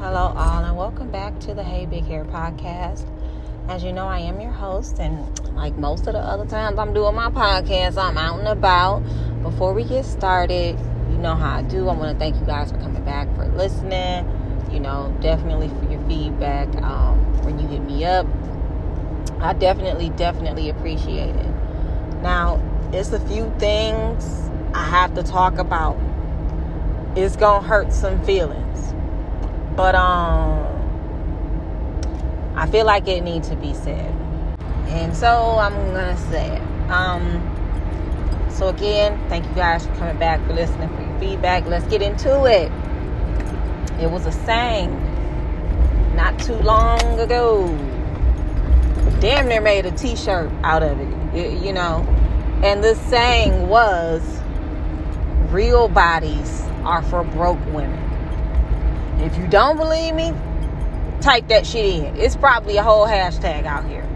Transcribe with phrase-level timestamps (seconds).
[0.00, 3.06] Hello, all, and welcome back to the Hey Big Hair podcast.
[3.68, 6.94] As you know, I am your host, and like most of the other times I'm
[6.94, 9.00] doing my podcast, I'm out and about.
[9.42, 10.78] Before we get started,
[11.10, 11.86] you know how I do.
[11.90, 14.26] I want to thank you guys for coming back, for listening.
[14.72, 18.26] You know, definitely for your feedback um, when you hit me up.
[19.42, 21.54] I definitely, definitely appreciate it.
[22.22, 22.58] Now,
[22.94, 25.98] it's a few things I have to talk about.
[27.16, 28.94] It's gonna hurt some feelings
[29.76, 30.66] but um
[32.56, 34.14] I feel like it needs to be said.
[34.88, 36.90] And so I'm gonna say it.
[36.90, 37.46] Um
[38.50, 41.64] so again, thank you guys for coming back for listening for your feedback.
[41.66, 42.70] Let's get into it.
[44.00, 44.90] It was a saying
[46.14, 47.66] not too long ago.
[49.20, 51.62] Damn near made a t-shirt out of it.
[51.62, 52.06] You know.
[52.62, 54.22] And the saying was
[55.50, 58.09] real bodies are for broke women.
[59.22, 60.32] If you don't believe me,
[61.20, 62.16] type that shit in.
[62.16, 64.08] It's probably a whole hashtag out here.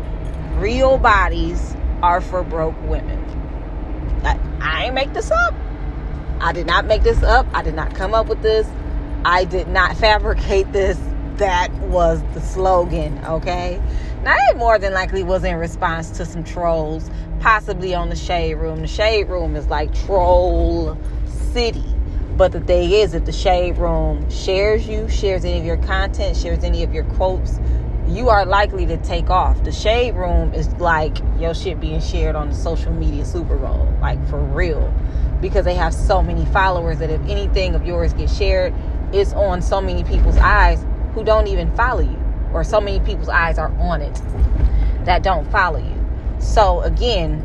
[0.56, 3.20] Real bodies are for broke women.
[4.24, 5.55] I, I ain't make this up.
[6.41, 7.46] I did not make this up.
[7.52, 8.66] I did not come up with this.
[9.27, 10.98] I did not fabricate this.
[11.36, 13.83] That was the slogan, okay?
[14.22, 18.55] Now, it more than likely was in response to some trolls, possibly on the Shade
[18.55, 18.80] Room.
[18.80, 20.96] The Shade Room is like Troll
[21.52, 21.94] City
[22.36, 26.36] but the thing is, if the shade room shares you, shares any of your content,
[26.36, 27.60] shares any of your quotes,
[28.08, 29.62] you are likely to take off.
[29.62, 33.88] The shade room is like your shit being shared on the social media Super Bowl,
[34.00, 34.92] like for real,
[35.40, 38.74] because they have so many followers that if anything of yours gets shared,
[39.12, 42.18] it's on so many people's eyes who don't even follow you,
[42.52, 44.20] or so many people's eyes are on it
[45.05, 46.40] that don't follow you.
[46.40, 47.44] So again,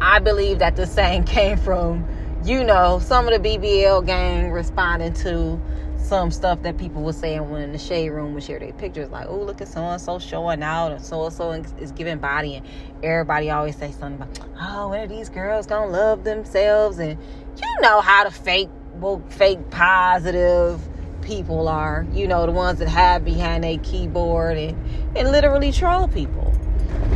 [0.00, 2.08] I believe that the saying came from
[2.48, 5.60] you know, some of the BBL gang responding to
[5.98, 9.26] some stuff that people were saying when the shade room would share their pictures, like,
[9.28, 12.56] oh, look at so and so showing out, and so and so is giving body,
[12.56, 12.66] and
[13.02, 16.98] everybody always say something about, oh, when are these girls gonna love themselves?
[16.98, 17.20] And
[17.58, 20.80] you know how the fake, well, fake positive
[21.20, 24.74] people are, you know, the ones that hide behind a keyboard and,
[25.14, 26.50] and literally troll people.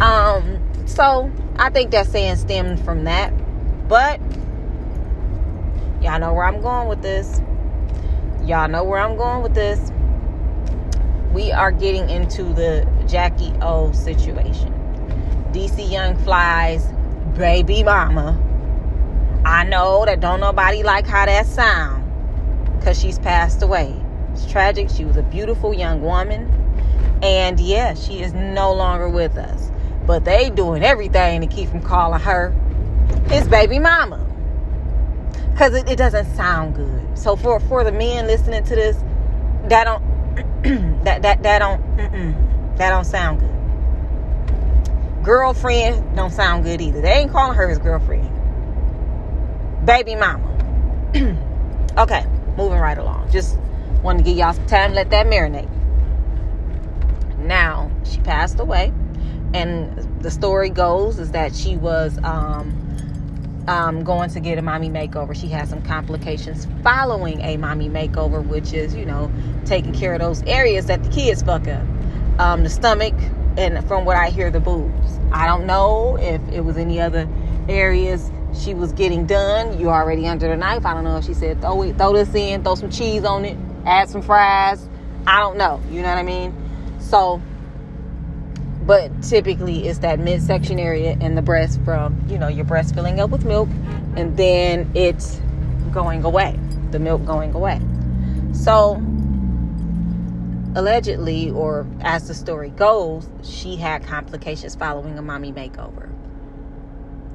[0.03, 3.33] Um, so I think that saying stemmed from that,
[3.89, 4.21] but
[6.03, 7.41] Y'all know where I'm going with this.
[8.45, 9.93] Y'all know where I'm going with this.
[11.33, 14.75] We are getting into the Jackie O situation.
[15.53, 16.89] DC Young Fly's
[17.39, 18.37] baby mama.
[19.45, 22.05] I know that don't nobody like how that sound
[22.79, 23.95] because she's passed away.
[24.33, 24.91] It's tragic.
[24.91, 26.51] She was a beautiful young woman.
[27.23, 29.71] And yeah, she is no longer with us.
[30.05, 32.51] But they doing everything to keep from calling her
[33.29, 34.32] his baby mama
[35.53, 37.19] because it, it, doesn't sound good.
[37.19, 38.97] So for for the men listening to this,
[39.69, 40.03] that don't
[41.05, 45.25] that that that don't that don't sound good.
[45.25, 47.01] Girlfriend don't sound good either.
[47.01, 48.29] They ain't calling her his girlfriend.
[49.87, 50.49] Baby mama.
[51.99, 52.27] okay,
[52.57, 53.31] moving right along.
[53.31, 53.59] Just
[54.03, 55.69] wanted to give y'all some time let that marinate.
[57.39, 58.93] Now she passed away,
[59.55, 62.82] and the story goes is that she was um,
[63.69, 65.35] um, going to get a mommy makeover.
[65.35, 69.31] She has some complications following a mommy makeover, which is, you know,
[69.65, 71.87] taking care of those areas that the kids fuck up.
[72.39, 73.15] Um, the stomach,
[73.57, 75.21] and from what I hear, the boobs.
[75.31, 77.29] I don't know if it was any other
[77.69, 79.79] areas she was getting done.
[79.79, 80.85] You already under the knife.
[80.85, 83.45] I don't know if she said throw it, throw this in, throw some cheese on
[83.45, 83.57] it,
[83.87, 84.89] add some fries.
[85.27, 85.81] I don't know.
[85.91, 86.55] You know what I mean?
[86.99, 87.41] So
[88.87, 93.21] but typically it's that midsection area and the breast from you know your breast filling
[93.21, 93.69] up with milk
[94.17, 95.41] and then it's
[95.93, 96.59] going away
[96.93, 97.81] the milk going away.
[98.53, 99.03] So
[100.75, 106.09] allegedly or as the story goes she had complications following a mommy makeover.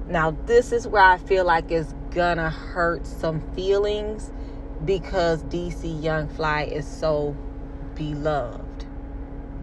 [0.08, 4.32] Now this is where i feel like it's gonna hurt some feelings
[4.86, 7.36] because dc young fly is so
[7.96, 8.86] beloved.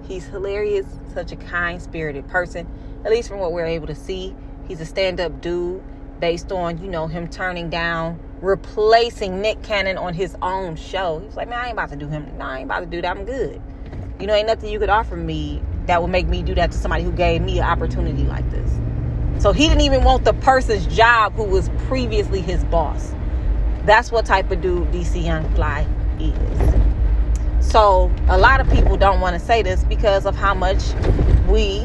[0.06, 2.66] He's hilarious, such a kind spirited person,
[3.04, 4.34] at least from what we're able to see.
[4.68, 5.82] He's a stand up dude
[6.20, 11.20] based on, you know, him turning down replacing Nick Cannon on his own show.
[11.20, 12.30] He's like, man, I ain't about to do him.
[12.38, 13.16] No, I ain't about to do that.
[13.16, 13.60] I'm good.
[14.20, 16.78] You know, ain't nothing you could offer me that would make me do that to
[16.78, 18.70] somebody who gave me an opportunity like this.
[19.42, 23.14] So he didn't even want the person's job who was previously his boss.
[23.84, 25.86] That's what type of dude DC Young Fly
[26.20, 26.93] is.
[27.64, 30.82] So a lot of people don't want to say this because of how much
[31.48, 31.80] we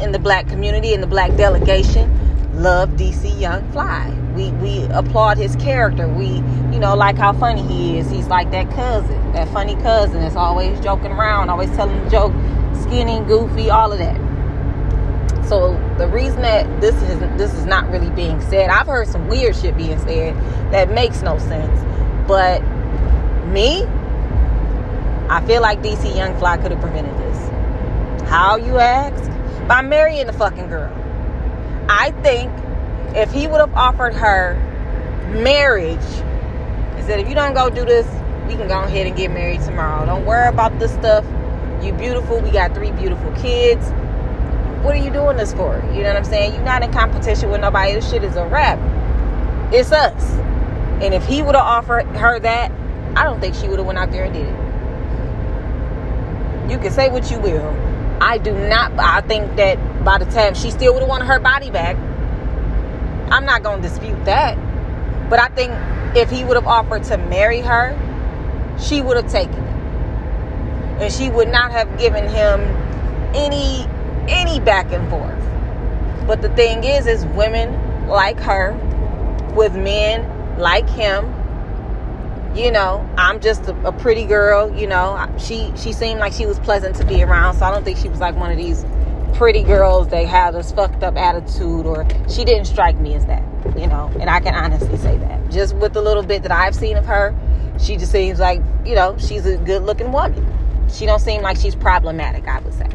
[0.00, 2.10] in the black community and the black delegation
[2.54, 4.10] love DC Young Fly.
[4.34, 6.06] We we applaud his character.
[6.08, 6.26] We,
[6.72, 8.10] you know, like how funny he is.
[8.10, 12.32] He's like that cousin, that funny cousin that's always joking around, always telling the joke,
[12.82, 14.16] skinny, goofy, all of that.
[15.48, 19.28] So the reason that this is this is not really being said, I've heard some
[19.28, 20.36] weird shit being said
[20.72, 21.80] that makes no sense.
[22.28, 22.60] But
[23.48, 23.86] me,
[25.30, 28.28] I feel like DC Young Fly could have prevented this.
[28.28, 29.30] How you ask?
[29.68, 30.92] By marrying the fucking girl.
[31.88, 32.50] I think
[33.14, 34.54] if he would have offered her
[35.32, 38.06] marriage and said, if you don't go do this,
[38.48, 40.04] we can go ahead and get married tomorrow.
[40.04, 41.24] Don't worry about this stuff.
[41.80, 42.40] You beautiful.
[42.40, 43.88] We got three beautiful kids.
[44.82, 45.76] What are you doing this for?
[45.94, 46.54] You know what I'm saying?
[46.54, 47.92] You're not in competition with nobody.
[47.92, 48.80] This shit is a wrap.
[49.72, 50.32] It's us.
[51.00, 52.72] And if he would have offered her that,
[53.14, 54.59] I don't think she would have went out there and did it.
[56.70, 57.66] You can say what you will.
[58.20, 58.92] I do not.
[58.96, 61.96] I think that by the time she still would have wanted her body back.
[63.32, 64.56] I'm not to dispute that.
[65.28, 65.72] But I think
[66.16, 67.96] if he would have offered to marry her,
[68.78, 71.02] she would have taken it.
[71.02, 72.60] And she would not have given him
[73.34, 73.86] any
[74.28, 75.38] any back and forth.
[76.28, 78.72] But the thing is is women like her
[79.56, 81.34] with men like him
[82.54, 85.32] you know i'm just a, a, pretty girl you know.
[85.38, 88.08] She she seemed like she was pleasant to be around so i don't think she
[88.08, 88.84] was like one of these
[89.34, 93.42] pretty girls that have this fucked up attitude or she didn't strike me as that
[93.78, 94.10] you know.
[94.20, 95.50] And i can honestly say that.
[95.50, 97.34] Just with the little bit that i've seen of her
[97.78, 100.46] she just seems like you know she's a good looking woman.
[100.92, 102.88] She don't seem like she's problematic i would say.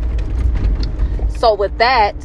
[1.38, 2.16] So with that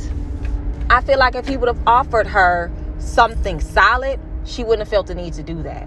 [0.90, 5.06] i feel like if he would have offered her something solid she wouldn't have felt
[5.06, 5.86] the need to do that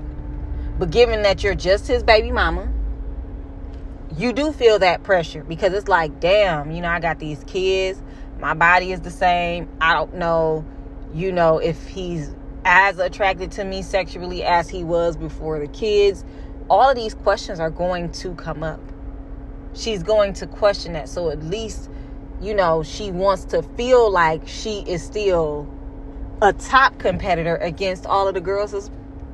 [0.83, 2.67] but given that you're just his baby mama,
[4.17, 8.03] you do feel that pressure because it's like, damn, you know, I got these kids.
[8.37, 9.69] My body is the same.
[9.79, 10.65] I don't know,
[11.13, 12.35] you know, if he's
[12.65, 16.25] as attracted to me sexually as he was before the kids.
[16.69, 18.81] All of these questions are going to come up.
[19.73, 21.07] She's going to question that.
[21.07, 21.89] So at least,
[22.41, 25.65] you know, she wants to feel like she is still
[26.41, 28.91] a top competitor against all of the girls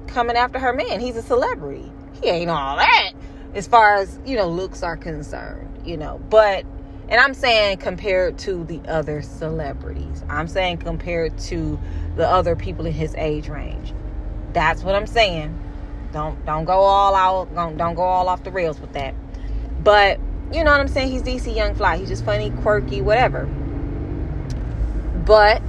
[0.10, 1.00] coming after her man.
[1.00, 1.92] He's a celebrity.
[2.22, 3.14] He ain't all that
[3.54, 6.20] as far as, you know, looks are concerned, you know.
[6.30, 6.66] But
[7.10, 10.24] and I'm saying compared to the other celebrities.
[10.30, 11.80] I'm saying compared to
[12.16, 13.94] the other people in his age range.
[14.54, 15.58] That's what I'm saying.
[16.14, 17.54] Don't don't go all out.
[17.56, 19.16] Don't, don't go all off the rails with that.
[19.84, 20.20] But
[20.52, 21.12] you know what I'm saying?
[21.12, 21.98] He's DC Young Fly.
[21.98, 23.46] He's just funny, quirky, whatever.
[25.26, 25.62] But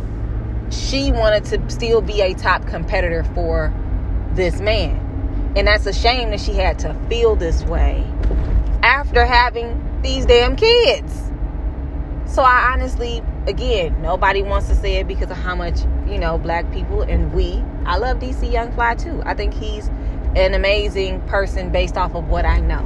[0.70, 3.72] she wanted to still be a top competitor for
[4.34, 5.06] this man.
[5.56, 8.06] And that's a shame that she had to feel this way
[8.82, 11.30] after having these damn kids.
[12.26, 16.38] So I honestly, again, nobody wants to say it because of how much, you know,
[16.38, 19.20] black people and we, I love DC Young Fly too.
[19.24, 19.88] I think he's
[20.36, 22.84] an amazing person based off of what I know.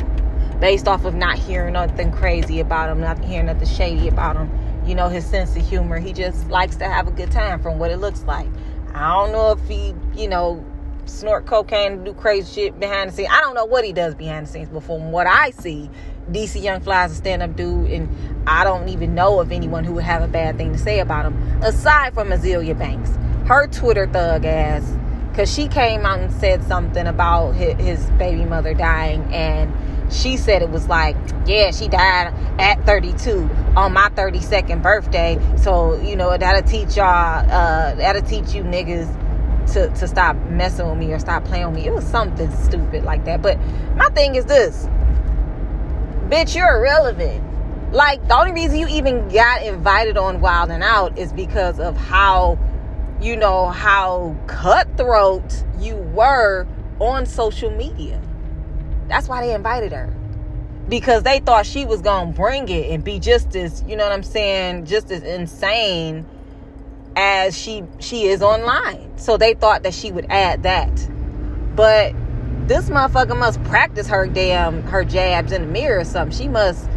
[0.60, 4.50] Based off of not hearing nothing crazy about him, not hearing nothing shady about him.
[4.86, 5.98] You know, his sense of humor.
[5.98, 8.48] He just likes to have a good time from what it looks like.
[8.94, 10.64] I don't know if he, you know,
[11.06, 13.28] snort cocaine, do crazy shit behind the scenes.
[13.30, 15.90] I don't know what he does behind the scenes, but from what I see,
[16.30, 18.08] DC Young Fly is a stand up dude, and
[18.46, 21.26] I don't even know of anyone who would have a bad thing to say about
[21.26, 23.10] him, aside from Azealia Banks.
[23.46, 24.96] Her Twitter thug ass,
[25.30, 29.72] because she came out and said something about his, his baby mother dying, and
[30.12, 31.16] she said it was like,
[31.46, 35.38] yeah, she died at 32 on my 32nd birthday.
[35.58, 39.23] So, you know, that'll teach y'all, uh, that'll teach you niggas
[39.72, 41.86] to, to stop messing with me or stop playing with me.
[41.86, 43.42] It was something stupid like that.
[43.42, 43.58] But
[43.96, 44.88] my thing is this
[46.28, 47.42] bitch, you're irrelevant.
[47.92, 51.96] Like, the only reason you even got invited on Wild and Out is because of
[51.96, 52.58] how,
[53.20, 56.66] you know, how cutthroat you were
[56.98, 58.20] on social media.
[59.06, 60.12] That's why they invited her.
[60.88, 64.04] Because they thought she was going to bring it and be just as, you know
[64.04, 66.26] what I'm saying, just as insane
[67.16, 69.16] as she she is online.
[69.16, 70.90] So they thought that she would add that.
[71.74, 72.14] But
[72.66, 76.36] this motherfucker must practice her damn her jabs in the mirror or something.
[76.36, 76.88] She must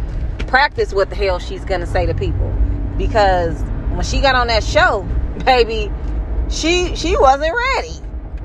[0.46, 2.50] practice what the hell she's gonna say to people.
[2.96, 3.60] Because
[3.90, 5.06] when she got on that show,
[5.44, 5.90] baby,
[6.48, 7.94] she she wasn't ready.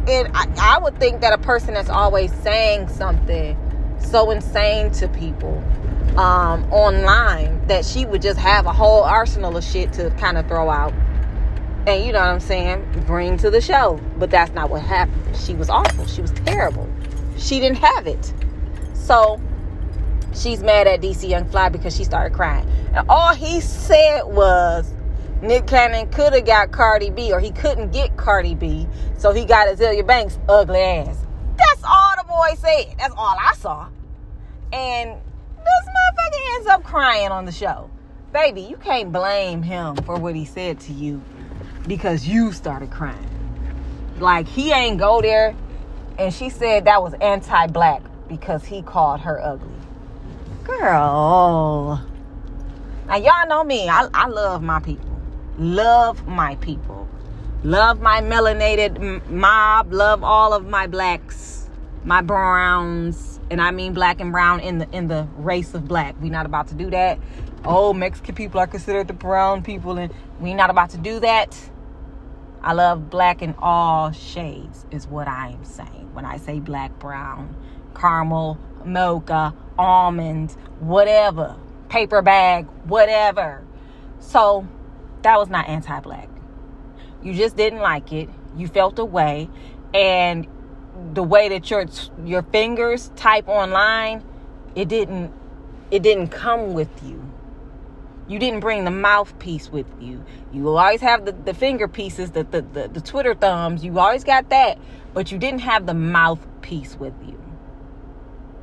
[0.07, 3.57] And I, I would think that a person that's always saying something
[3.99, 5.63] so insane to people
[6.17, 10.47] um, online that she would just have a whole arsenal of shit to kind of
[10.47, 10.93] throw out
[11.85, 13.99] and you know what I'm saying, bring to the show.
[14.17, 15.35] But that's not what happened.
[15.35, 16.05] She was awful.
[16.07, 16.89] She was terrible.
[17.37, 18.33] She didn't have it.
[18.93, 19.41] So
[20.33, 22.67] she's mad at DC Young Fly because she started crying.
[22.93, 24.93] And all he said was,
[25.41, 28.87] Nick Cannon could have got Cardi B, or he couldn't get Cardi B,
[29.17, 31.17] so he got Azealia Banks' ugly ass.
[31.57, 32.95] That's all the boy said.
[32.97, 33.89] That's all I saw.
[34.71, 37.89] And this motherfucker ends up crying on the show.
[38.31, 41.21] Baby, you can't blame him for what he said to you
[41.87, 43.29] because you started crying.
[44.19, 45.55] Like he ain't go there
[46.17, 49.69] and she said that was anti-black because he called her ugly.
[50.63, 52.05] Girl.
[53.07, 53.89] Now y'all know me.
[53.89, 55.19] I, I love my people.
[55.57, 57.07] Love my people.
[57.63, 59.93] Love my melanated mob.
[59.93, 61.69] Love all of my blacks,
[62.03, 66.19] my browns, and I mean black and brown in the in the race of black.
[66.21, 67.19] We not about to do that.
[67.65, 71.57] Oh, Mexican people are considered the brown people, and we not about to do that.
[72.63, 76.97] I love black in all shades, is what I am saying when I say black,
[76.97, 77.55] brown,
[77.93, 81.57] caramel, mocha, almond, whatever,
[81.89, 83.63] paper bag, whatever.
[84.19, 84.65] So
[85.23, 86.29] that was not anti black.
[87.21, 88.29] You just didn't like it.
[88.55, 89.49] You felt a way.
[89.93, 90.47] And
[91.13, 91.85] the way that your
[92.23, 94.23] your fingers type online,
[94.75, 95.33] it didn't
[95.91, 97.32] it didn't come with you.
[98.27, 100.23] You didn't bring the mouthpiece with you.
[100.53, 103.83] You always have the, the finger pieces, the, the, the, the Twitter thumbs.
[103.83, 104.77] You always got that,
[105.13, 107.39] but you didn't have the mouthpiece with you.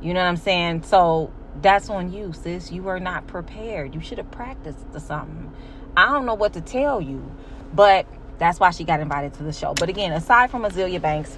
[0.01, 0.83] You know what I'm saying?
[0.83, 2.71] So that's on you, sis.
[2.71, 3.93] You were not prepared.
[3.93, 5.53] You should have practiced something.
[5.95, 7.31] I don't know what to tell you,
[7.73, 8.07] but
[8.39, 9.75] that's why she got invited to the show.
[9.75, 11.37] But again, aside from Azealia Banks,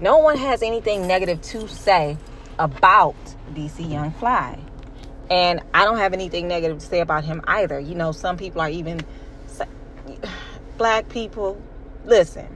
[0.00, 2.16] no one has anything negative to say
[2.58, 3.16] about
[3.52, 4.58] DC Young Fly.
[5.30, 7.78] And I don't have anything negative to say about him either.
[7.78, 9.00] You know, some people are even
[10.78, 11.60] black people.
[12.04, 12.48] Listen,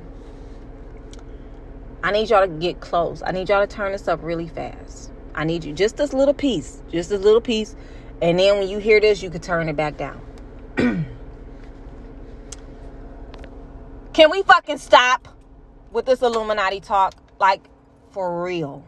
[2.03, 3.23] I need y'all to get close.
[3.25, 5.11] I need y'all to turn this up really fast.
[5.35, 7.77] I need you just this little piece, just this little piece.
[8.21, 10.21] And then when you hear this, you can turn it back down.
[14.13, 15.27] Can we fucking stop
[15.91, 17.15] with this Illuminati talk?
[17.41, 17.63] Like,
[18.11, 18.85] for real.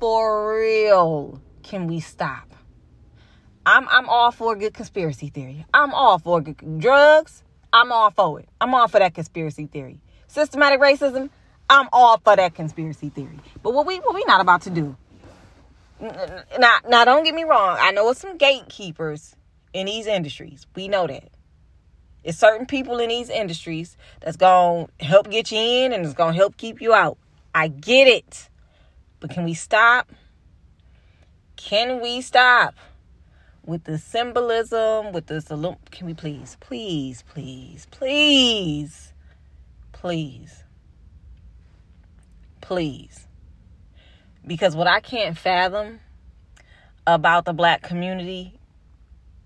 [0.00, 1.40] For real.
[1.62, 2.51] Can we stop?
[3.64, 5.64] I'm I'm all for a good conspiracy theory.
[5.72, 7.42] I'm all for good drugs.
[7.72, 8.48] I'm all for it.
[8.60, 10.00] I'm all for that conspiracy theory.
[10.26, 11.30] Systematic racism.
[11.70, 13.38] I'm all for that conspiracy theory.
[13.62, 14.96] But what we what we not about to do?
[16.00, 17.76] Now now don't get me wrong.
[17.80, 19.36] I know it's some gatekeepers
[19.72, 20.66] in these industries.
[20.74, 21.30] We know that.
[22.24, 26.32] It's certain people in these industries that's to help get you in and it's to
[26.32, 27.18] help keep you out.
[27.54, 28.48] I get it.
[29.20, 30.10] But can we stop?
[31.56, 32.74] Can we stop?
[33.64, 39.12] With the symbolism, with this, can we please, please, please, please,
[39.92, 40.64] please,
[42.60, 43.26] please.
[44.44, 46.00] Because what I can't fathom
[47.06, 48.58] about the black community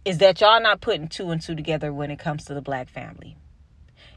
[0.05, 2.89] is that y'all not putting two and two together when it comes to the black
[2.89, 3.37] family.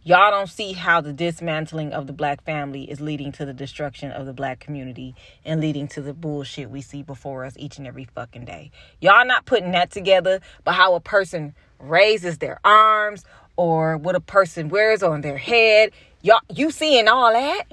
[0.04, 4.12] Y'all don't see how the dismantling of the black family is leading to the destruction
[4.12, 5.14] of the black community
[5.44, 8.72] and leading to the bullshit we see before us each and every fucking day.
[9.02, 13.26] Y'all not putting that together, but how a person raises their arms
[13.58, 15.92] or what a person wears on their head.
[16.22, 17.66] Y'all you seeing all that?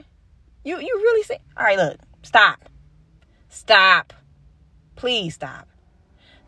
[0.64, 1.37] You you really see?
[1.56, 1.99] All right, look.
[2.23, 2.68] Stop.
[3.49, 4.12] Stop.
[4.97, 5.68] Please stop.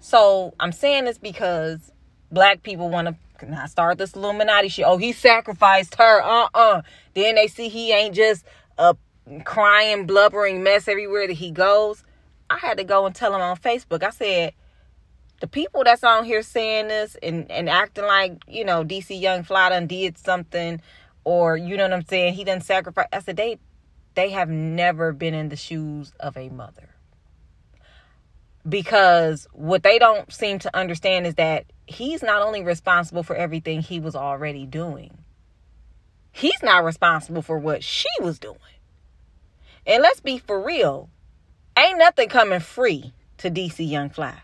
[0.01, 1.93] So, I'm saying this because
[2.31, 4.85] black people want to now start this Illuminati shit.
[4.87, 6.23] Oh, he sacrificed her.
[6.23, 6.83] Uh-uh.
[7.15, 8.45] Then they see he ain't just
[8.79, 8.97] a
[9.45, 12.05] crying, blubbering mess everywhere that he goes.
[12.51, 14.03] I had to go and tell him on Facebook.
[14.03, 14.55] I said,
[15.41, 19.45] the people that's on here saying this and, and acting like, you know, DC Young
[19.45, 20.81] Fly done did something
[21.25, 23.07] or you know what I'm saying, he done sacrifice.
[23.13, 23.59] I said, they
[24.15, 26.89] they have never been in the shoes of a mother.
[28.69, 33.81] Because what they don't seem to understand is that he's not only responsible for everything
[33.81, 35.17] he was already doing,
[36.31, 38.57] he's not responsible for what she was doing.
[39.87, 41.09] And let's be for real,
[41.79, 44.37] ain't nothing coming free to DC Young Fly.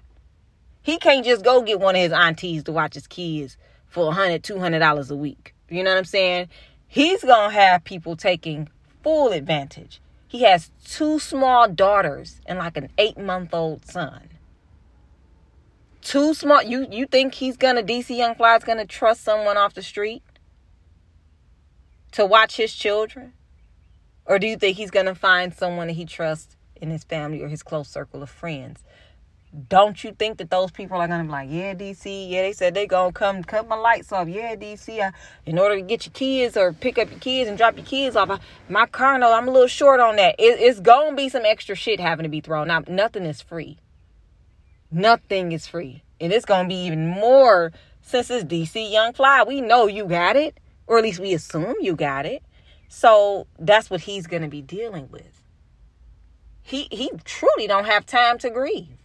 [0.80, 4.14] He can't just go get one of his aunties to watch his kids for a
[4.14, 5.54] hundred, two hundred dollars a week.
[5.68, 6.48] You know what I'm saying?
[6.86, 8.68] He's gonna have people taking
[9.02, 10.00] full advantage.
[10.28, 14.30] He has two small daughters and like an eight month old son
[16.04, 16.66] too smart.
[16.66, 20.22] You you think he's gonna DC Young Fly's gonna trust someone off the street
[22.12, 23.32] to watch his children?
[24.26, 27.48] Or do you think he's gonna find someone that he trusts in his family or
[27.48, 28.84] his close circle of friends?
[29.68, 32.74] Don't you think that those people are gonna be like, yeah, DC, yeah, they said
[32.74, 35.12] they gonna come cut my lights off, yeah, DC, I,
[35.46, 38.16] in order to get your kids or pick up your kids and drop your kids
[38.16, 40.34] off, I, my car, no, I'm a little short on that.
[40.40, 42.88] It, it's gonna be some extra shit having to be thrown out.
[42.88, 43.78] Nothing is free.
[44.94, 46.04] Nothing is free.
[46.20, 50.04] And it's going to be even more Since it's DC Young Fly, we know you
[50.04, 52.42] got it, or at least we assume you got it.
[52.88, 55.42] So that's what he's going to be dealing with.
[56.62, 58.96] He he truly don't have time to grieve.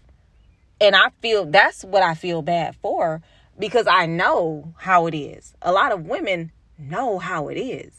[0.80, 3.22] And I feel that's what I feel bad for
[3.58, 5.54] because I know how it is.
[5.62, 7.99] A lot of women know how it is.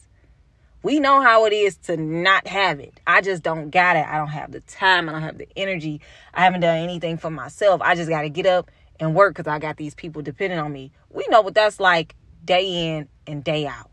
[0.82, 2.98] We know how it is to not have it.
[3.06, 4.06] I just don't got it.
[4.06, 5.08] I don't have the time.
[5.08, 6.00] I don't have the energy.
[6.32, 7.82] I haven't done anything for myself.
[7.82, 10.72] I just got to get up and work because I got these people depending on
[10.72, 10.90] me.
[11.10, 13.90] We know what that's like day in and day out.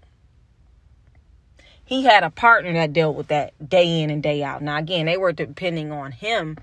[1.84, 4.62] He had a partner that dealt with that day in and day out.
[4.62, 6.58] Now, again, they were depending on him,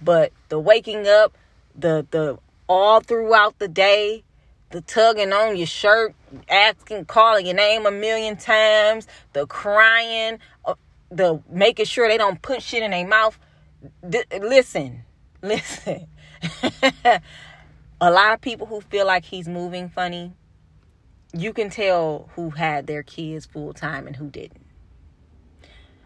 [0.00, 1.36] but the waking up,
[1.76, 4.24] the the all throughout the day,
[4.70, 6.14] the tugging on your shirt,
[6.48, 10.74] asking, calling your name a million times, the crying, uh,
[11.10, 13.38] the making sure they don't put shit in their mouth.
[14.08, 15.02] D- listen,
[15.42, 16.06] listen.
[18.00, 20.32] a lot of people who feel like he's moving funny,
[21.32, 24.59] you can tell who had their kids full time and who didn't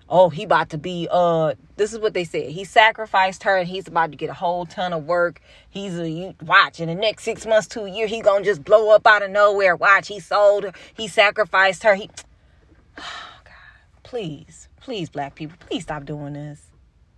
[0.08, 2.50] oh he about to be uh this is what they said.
[2.50, 5.40] He sacrificed her and he's about to get a whole ton of work.
[5.68, 8.90] He's a you, watch in the next six months a year he gonna just blow
[8.90, 9.76] up out of nowhere.
[9.76, 11.94] Watch he sold her he sacrificed her.
[11.94, 12.10] He
[12.98, 13.02] oh
[13.44, 16.62] god please please black people please stop doing this.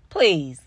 [0.08, 0.60] Please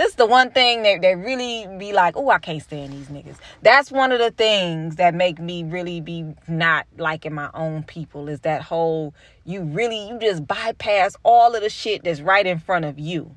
[0.00, 3.08] this is the one thing that, that really be like, oh, I can't stand these
[3.08, 3.36] niggas.
[3.60, 8.30] That's one of the things that make me really be not liking my own people
[8.30, 9.14] is that whole
[9.44, 13.36] you really you just bypass all of the shit that's right in front of you.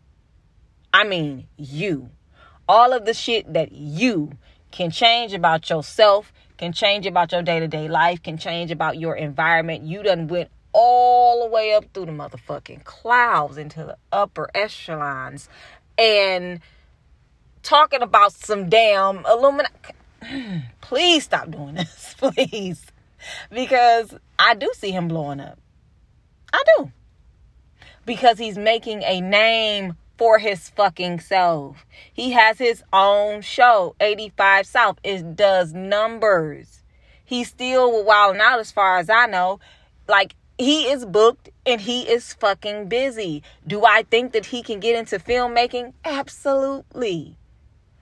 [0.94, 2.10] I mean you.
[2.70, 4.32] All of the shit that you
[4.72, 9.84] can change about yourself, can change about your day-to-day life, can change about your environment.
[9.84, 15.50] You done went all the way up through the motherfucking clouds into the upper echelons
[15.98, 16.60] and
[17.62, 19.72] talking about some damn Illuminati.
[20.82, 22.86] Please stop doing this, please.
[23.50, 25.58] Because I do see him blowing up.
[26.52, 26.92] I do.
[28.06, 31.86] Because he's making a name for his fucking self.
[32.14, 35.00] He has his own show, 85 South.
[35.04, 36.84] It does numbers.
[37.26, 39.60] He's still wilding out as far as I know.
[40.08, 43.44] Like he is booked and he is fucking busy.
[43.66, 45.94] Do I think that he can get into filmmaking?
[46.06, 47.38] Absolutely.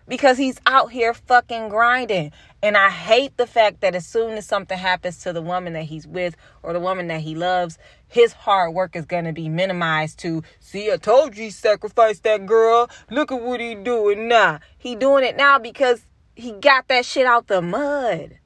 [0.08, 2.32] Because he's out here fucking grinding.
[2.62, 5.86] And I hate the fact that as soon as something happens to the woman that
[5.86, 9.48] he's with or the woman that he loves, his hard work is going to be
[9.48, 12.90] minimized to, see, I told you he sacrificed that girl.
[13.10, 14.60] Look at what he doing now.
[14.78, 18.38] He doing it now because he got that shit out the mud.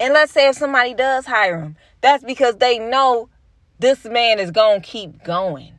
[0.00, 3.28] And let's say if somebody does hire him, that's because they know
[3.78, 5.78] this man is going to keep going.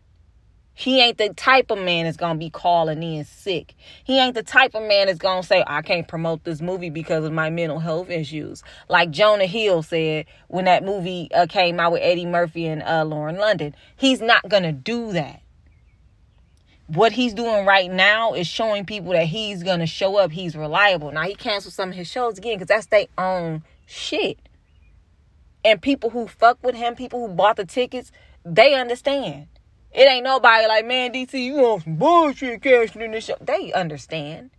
[0.79, 3.75] He ain't the type of man that's going to be calling in sick.
[4.05, 6.89] He ain't the type of man that's going to say, I can't promote this movie
[6.89, 8.63] because of my mental health issues.
[8.87, 13.03] Like Jonah Hill said when that movie uh, came out with Eddie Murphy and uh,
[13.03, 13.75] Lauren London.
[13.97, 15.41] He's not going to do that.
[16.87, 20.31] What he's doing right now is showing people that he's going to show up.
[20.31, 21.11] He's reliable.
[21.11, 24.37] Now, he canceled some of his shows again because that's their own shit.
[25.65, 28.11] And people who fuck with him, people who bought the tickets,
[28.45, 29.47] they understand.
[29.91, 33.35] It ain't nobody like, man, DC, you want some bullshit canceling this show.
[33.41, 34.51] They understand.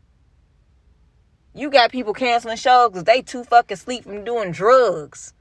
[1.54, 5.32] You got people canceling shows because they too fucking sleep from doing drugs.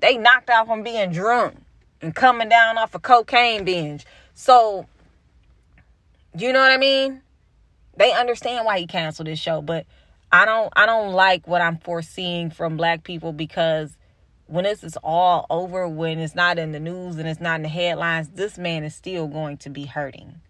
[0.00, 1.56] They knocked out from being drunk
[2.00, 4.04] and coming down off a cocaine binge.
[4.34, 4.86] So,
[6.36, 7.22] you know what I mean?
[7.96, 9.86] They understand why he canceled this show, but
[10.36, 13.96] I don't I don't like what I'm foreseeing from black people because
[14.44, 17.62] when this is all over, when it's not in the news and it's not in
[17.62, 20.42] the headlines, this man is still going to be hurting.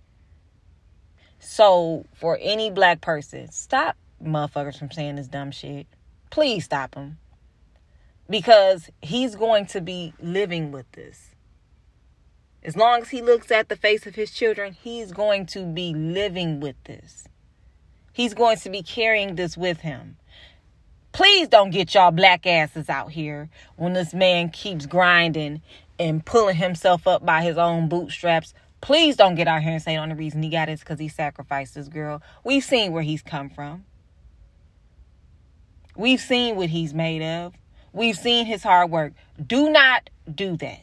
[1.38, 5.87] So, for any black person, stop motherfuckers from saying this dumb shit.
[6.31, 7.18] Please stop him.
[8.29, 11.31] Because he's going to be living with this.
[12.64, 15.94] As long as he looks at the face of his children, he's going to be
[15.94, 17.29] living with this.
[18.16, 20.16] He's going to be carrying this with him.
[21.12, 25.61] Please don't get y'all black asses out here when this man keeps grinding
[25.98, 28.55] and pulling himself up by his own bootstraps.
[28.81, 30.98] Please don't get out here and say the only reason he got it is because
[30.98, 32.22] he sacrificed this girl.
[32.42, 33.85] We've seen where he's come from.
[35.94, 37.52] We've seen what he's made of.
[37.92, 39.12] We've seen his hard work.
[39.46, 40.81] Do not do that.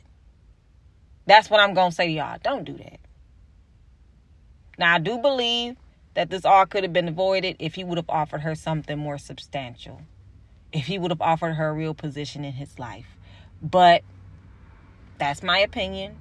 [1.25, 2.37] That's what I'm going to say to y'all.
[2.43, 2.99] Don't do that.
[4.77, 5.77] Now, I do believe
[6.13, 9.17] that this all could have been avoided if he would have offered her something more
[9.17, 10.01] substantial
[10.73, 13.05] if he would have offered her a real position in his life.
[13.61, 14.03] But
[15.19, 16.17] that's my opinion.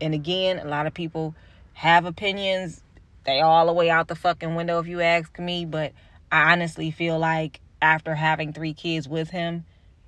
[0.00, 1.34] And again, a lot of people
[1.72, 2.82] have opinions.
[3.24, 5.92] They all the way out the fucking window if you ask me, but
[6.30, 9.64] I honestly feel like after having three kids with him,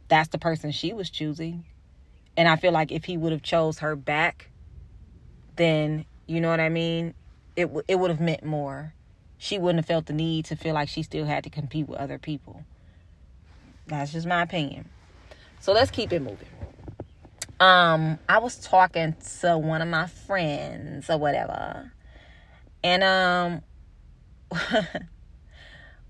[0.08, 1.64] that's the person she was choosing.
[2.36, 4.50] And I feel like if he would have chose her back,
[5.56, 7.14] then you know what I mean.
[7.56, 8.94] It w- it would have meant more.
[9.38, 11.98] She wouldn't have felt the need to feel like she still had to compete with
[11.98, 12.64] other people.
[13.86, 14.88] That's just my opinion.
[15.60, 16.48] So let's keep it moving.
[17.60, 21.90] Um, I was talking to one of my friends or whatever,
[22.84, 23.62] and um,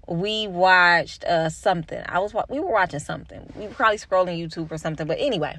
[0.08, 2.02] we watched uh something.
[2.06, 3.50] I was we were watching something.
[3.56, 5.06] We were probably scrolling YouTube or something.
[5.06, 5.56] But anyway,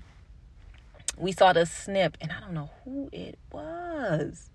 [1.18, 4.50] we saw the snip, and I don't know who it was.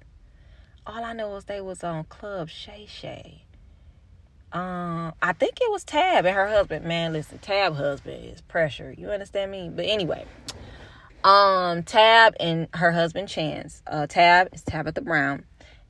[0.87, 3.45] All I know is they was on Club Shay Shay.
[4.53, 6.85] Um, I think it was Tab and her husband.
[6.85, 8.95] Man, listen, Tab husband is pressure.
[8.97, 9.71] You understand me?
[9.75, 10.27] But anyway,
[11.25, 13.83] um, Tab and her husband Chance.
[13.87, 15.45] Uh, Tab is Tabitha Brown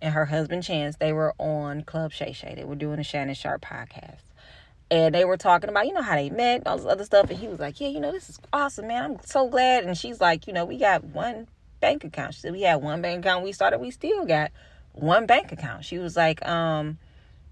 [0.05, 2.55] and her husband Chance, they were on Club Shay Shay.
[2.55, 4.21] They were doing a Shannon Sharpe podcast.
[4.91, 7.31] And they were talking about, you know, how they met, all this other stuff.
[7.31, 9.03] And he was like, Yeah, you know, this is awesome, man.
[9.03, 9.85] I'm so glad.
[9.85, 11.49] And she's like, You know, we got one
[11.81, 12.35] bank account.
[12.35, 13.45] She said, We had one bank account.
[13.45, 14.51] We started, we still got
[14.95, 15.85] one bank account.
[15.85, 16.99] She was like, um,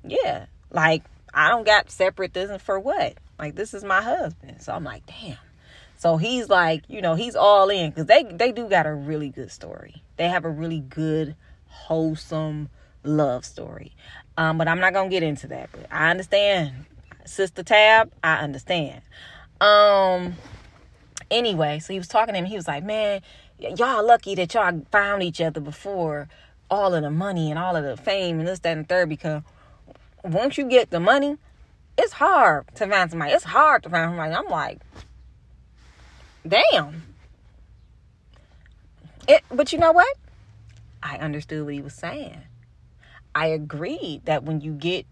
[0.05, 1.03] Yeah, like,
[1.35, 3.15] I don't got separate this for what?
[3.39, 4.63] Like, this is my husband.
[4.63, 5.37] So I'm like, Damn.
[5.99, 9.29] So he's like, you know, he's all in because they, they do got a really
[9.29, 10.03] good story.
[10.17, 11.37] They have a really good
[11.69, 12.71] wholesome
[13.05, 13.95] love story.
[14.37, 15.71] Um, but I'm not gonna get into that.
[15.73, 16.87] But I understand,
[17.25, 18.13] Sister Tab.
[18.23, 19.03] I understand.
[19.61, 20.35] Um.
[21.31, 22.47] Anyway, so he was talking to him.
[22.47, 23.21] He was like, "Man,
[23.59, 26.29] y'all lucky that y'all found each other before
[26.73, 29.11] all of the money and all of the fame and this, that, and third.
[29.11, 29.43] Because
[30.25, 31.37] once you get the money,
[31.99, 33.33] it's hard to find somebody.
[33.33, 34.35] It's hard to find somebody.
[34.35, 34.81] I'm like,
[36.49, 37.03] damn.
[39.29, 40.17] It, but you know what?
[41.03, 42.41] I understood what he was saying.
[43.35, 45.07] I agreed that when you get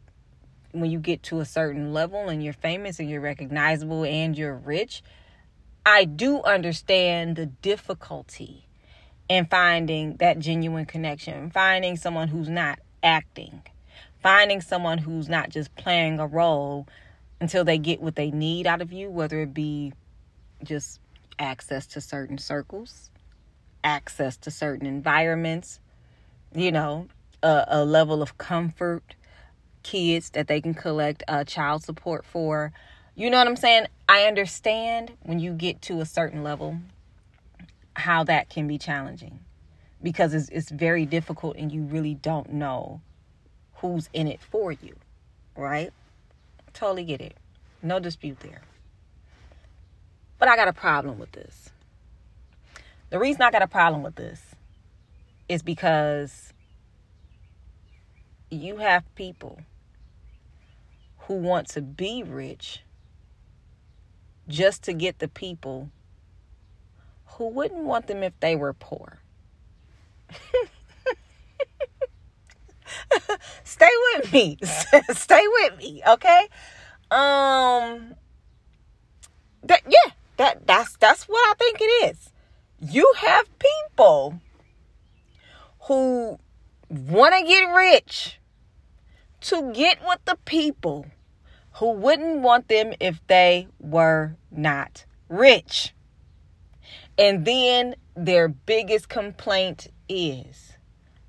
[0.73, 4.55] when you get to a certain level and you're famous and you're recognizable and you're
[4.55, 5.03] rich,
[5.85, 8.69] I do understand the difficulty
[9.31, 13.63] in finding that genuine connection, finding someone who's not acting,
[14.21, 16.89] finding someone who's not just playing a role
[17.41, 19.93] until they get what they need out of you, whether it be
[20.65, 20.99] just
[21.39, 23.13] access to certain circles,
[23.85, 25.79] access to certain environments,
[26.53, 27.07] you know,
[27.41, 29.15] a, a level of comfort,
[29.85, 32.73] kids that they can collect uh, child support for.
[33.15, 33.87] You know what I'm saying?
[34.09, 36.81] I understand when you get to a certain level
[37.95, 39.41] how that can be challenging
[40.03, 43.01] because it's, it's very difficult and you really don't know
[43.75, 44.95] who's in it for you,
[45.57, 45.93] right?
[46.73, 47.37] Totally get it.
[47.83, 48.63] No dispute there.
[50.39, 51.71] But I got a problem with this.
[53.11, 54.41] The reason I got a problem with this
[55.49, 56.53] is because
[58.51, 59.61] you have people
[61.19, 62.83] who want to be rich
[64.49, 65.91] just to get the people
[67.41, 69.19] who wouldn't want them if they were poor.
[73.65, 74.59] Stay with me.
[75.13, 76.49] Stay with me, okay?
[77.11, 78.15] Um
[79.63, 82.31] that yeah, that that's that's what I think it is
[82.79, 84.39] you have people
[85.87, 86.39] who
[86.91, 88.39] want to get rich
[89.41, 91.07] to get with the people
[91.77, 95.95] who wouldn't want them if they were not rich.
[97.21, 100.73] And then their biggest complaint is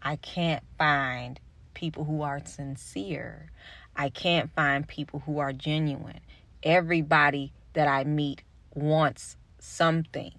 [0.02, 1.38] I can't find
[1.74, 3.52] people who are sincere.
[3.94, 6.22] I can't find people who are genuine.
[6.64, 8.42] Everybody that I meet
[8.74, 10.32] wants something.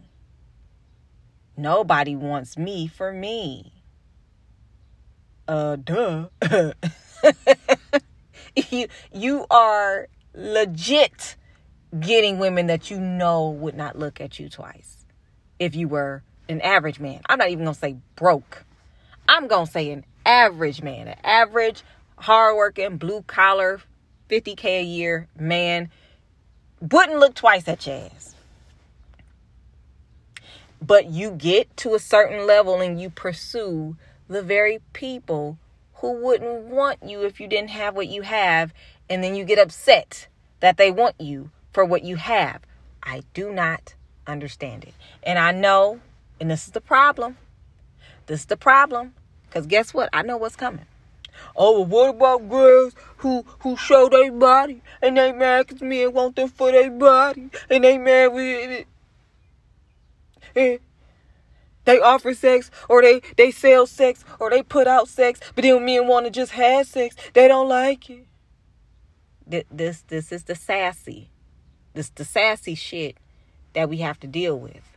[1.54, 3.82] Nobody wants me for me.
[5.46, 6.28] Uh, duh.
[8.70, 11.36] you, you are legit
[12.00, 15.01] getting women that you know would not look at you twice
[15.64, 17.20] if you were an average man.
[17.28, 18.64] I'm not even going to say broke.
[19.28, 21.82] I'm going to say an average man, an average,
[22.16, 23.80] hardworking, blue collar,
[24.32, 25.90] 50K a year man
[26.80, 28.34] wouldn't look twice at your ass
[30.80, 33.94] but you get to a certain level and you pursue
[34.28, 35.58] the very people
[35.96, 38.72] who wouldn't want you if you didn't have what you have
[39.10, 40.26] and then you get upset
[40.60, 42.62] that they want you for what you have
[43.02, 43.94] i do not
[44.26, 46.00] understand it and i know
[46.40, 47.36] and this is the problem
[48.26, 49.14] this is the problem
[49.46, 50.86] because guess what i know what's coming
[51.56, 56.36] Oh, what about girls who who show their body and they mad cause men want
[56.36, 58.86] them for their body and they mad with it?
[60.54, 60.78] Eh,
[61.84, 65.84] they offer sex or they they sell sex or they put out sex, but then
[65.84, 67.16] men want to just have sex.
[67.32, 68.26] They don't like it.
[69.70, 71.30] This this is the sassy.
[71.94, 73.16] This the sassy shit
[73.74, 74.96] that we have to deal with.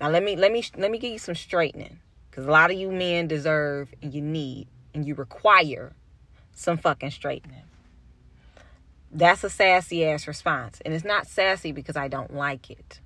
[0.00, 2.76] Now let me let me let me give you some straightening cuz a lot of
[2.76, 5.92] you men deserve and you need and you require
[6.52, 7.62] some fucking straightening.
[9.10, 10.80] That's a sassy ass response.
[10.84, 13.00] And it's not sassy because I don't like it.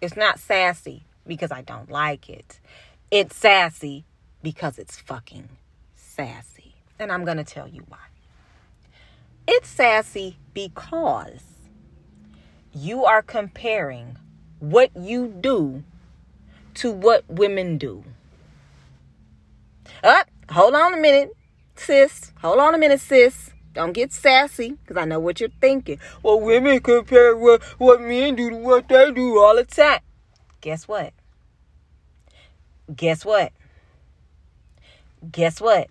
[0.00, 2.58] It's not sassy because I don't like it.
[3.10, 4.04] It's sassy
[4.42, 5.48] because it's fucking
[5.94, 6.74] sassy.
[6.98, 7.98] And I'm going to tell you why.
[9.46, 11.42] It's sassy because
[12.74, 14.16] you are comparing
[14.60, 15.82] what you do
[16.74, 18.04] to what women do.
[20.02, 21.36] Up, oh, hold on a minute,
[21.76, 22.32] sis.
[22.40, 23.50] Hold on a minute, sis.
[23.74, 25.98] Don't get sassy, because I know what you're thinking.
[26.22, 30.00] Well, women compare what, what men do to what they do all the time.
[30.60, 31.12] Guess what?
[32.94, 33.52] Guess what?
[35.30, 35.88] Guess what?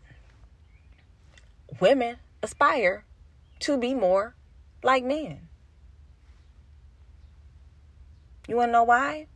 [1.80, 3.06] Women aspire
[3.62, 4.36] to be more
[4.84, 5.48] like men.
[8.48, 9.28] You want to know why?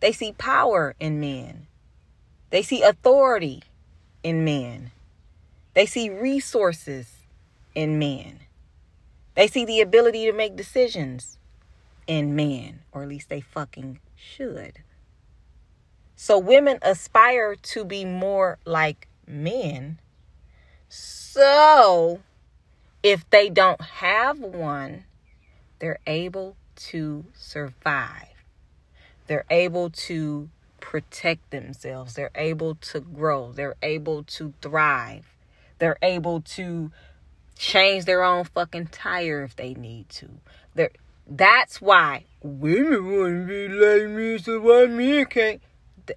[0.00, 1.66] They see power in men.
[2.50, 3.62] They see authority
[4.22, 4.90] in men.
[5.74, 7.10] They see resources
[7.74, 8.40] in men.
[9.34, 11.38] They see the ability to make decisions
[12.06, 14.80] in men, or at least they fucking should.
[16.16, 19.98] So women aspire to be more like men.
[20.88, 22.20] So
[23.02, 25.04] if they don't have one,
[25.78, 28.28] they're able to survive.
[29.26, 30.48] They're able to
[30.80, 32.14] protect themselves.
[32.14, 33.52] They're able to grow.
[33.52, 35.26] They're able to thrive.
[35.78, 36.90] They're able to
[37.56, 40.28] change their own fucking tire if they need to.
[40.74, 40.90] They're,
[41.26, 45.62] that's why women want to be like me, so why men can't?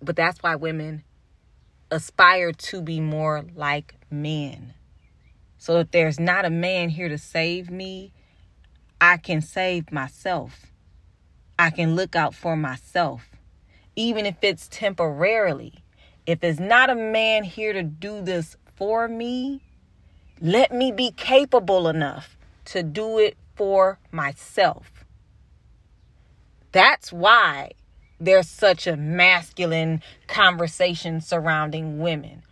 [0.01, 1.03] But that's why women
[1.91, 4.73] aspire to be more like men.
[5.57, 8.11] So if there's not a man here to save me,
[8.99, 10.67] I can save myself.
[11.59, 13.29] I can look out for myself,
[13.95, 15.83] even if it's temporarily.
[16.25, 19.61] If there's not a man here to do this for me,
[20.41, 25.05] let me be capable enough to do it for myself.
[26.71, 27.71] That's why
[28.19, 32.43] there's such a masculine conversation surrounding women.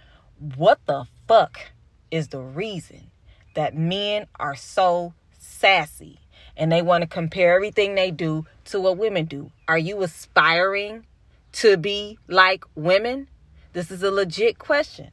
[0.56, 1.72] What the fuck
[2.12, 3.12] is the reason
[3.56, 6.20] that men are so sassy
[6.56, 9.52] and they want to compare everything they do to what women do?
[9.68, 11.06] Are you aspiring
[11.54, 13.28] to be like women?
[13.74, 15.12] This is a legit question.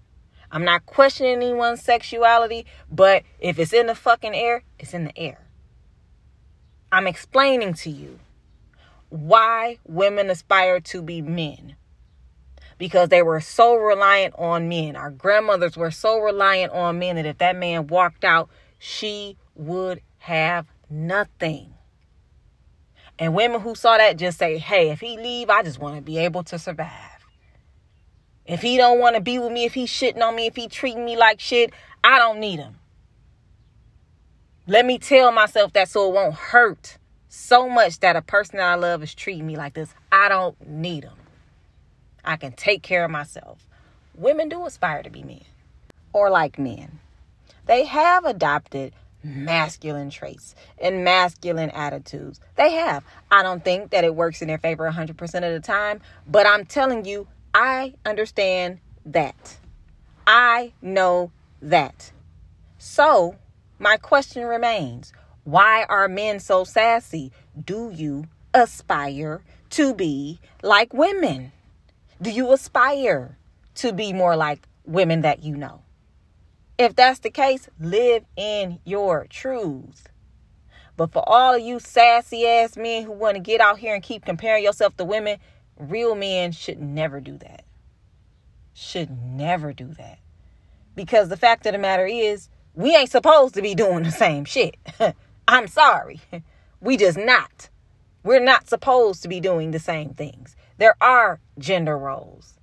[0.52, 5.18] I'm not questioning anyone's sexuality, but if it's in the fucking air, it's in the
[5.18, 5.46] air.
[6.90, 8.18] I'm explaining to you
[9.10, 11.76] why women aspire to be men.
[12.78, 14.96] Because they were so reliant on men.
[14.96, 18.48] Our grandmothers were so reliant on men that if that man walked out,
[18.78, 21.74] she would have nothing.
[23.18, 26.02] And women who saw that just say, hey, if he leave, I just want to
[26.02, 26.90] be able to survive.
[28.46, 30.68] If he don't want to be with me, if he's shitting on me, if he
[30.68, 31.72] treating me like shit,
[32.02, 32.76] I don't need him.
[34.66, 36.96] Let me tell myself that so it won't hurt
[37.28, 39.94] so much that a person that I love is treating me like this.
[40.10, 41.16] I don't need him.
[42.24, 43.66] I can take care of myself.
[44.14, 45.44] Women do aspire to be men
[46.12, 46.98] or like men.
[47.66, 52.40] They have adopted masculine traits and masculine attitudes.
[52.56, 53.04] They have.
[53.30, 56.64] I don't think that it works in their favor 100% of the time, but I'm
[56.64, 59.58] telling you, I understand that.
[60.26, 62.12] I know that.
[62.78, 63.36] So,
[63.78, 65.12] my question remains
[65.44, 67.32] why are men so sassy?
[67.62, 71.52] Do you aspire to be like women?
[72.20, 73.36] Do you aspire
[73.76, 75.82] to be more like women that you know?
[76.80, 80.08] If that's the case, live in your truth.
[80.96, 84.02] But for all of you sassy ass men who want to get out here and
[84.02, 85.38] keep comparing yourself to women,
[85.80, 87.64] Real men should never do that.
[88.74, 90.18] Should never do that.
[90.94, 94.44] Because the fact of the matter is, we ain't supposed to be doing the same
[94.44, 94.76] shit.
[95.48, 96.20] I'm sorry.
[96.82, 97.68] We just not.
[98.24, 100.56] We're not supposed to be doing the same things.
[100.78, 102.54] There are gender roles.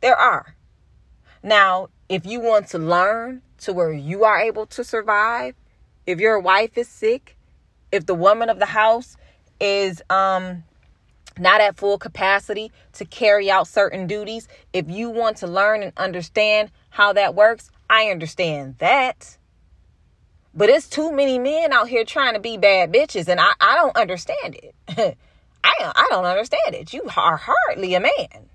[0.00, 0.54] There are.
[1.42, 5.54] Now, if you want to learn to where you are able to survive,
[6.06, 7.36] if your wife is sick,
[7.92, 9.16] if the woman of the house
[9.60, 10.62] is um
[11.38, 14.48] not at full capacity to carry out certain duties.
[14.72, 19.36] If you want to learn and understand how that works, I understand that.
[20.54, 23.76] But it's too many men out here trying to be bad bitches, and I, I
[23.76, 24.74] don't understand it.
[25.64, 26.92] I, I don't understand it.
[26.92, 28.48] You are hardly a man.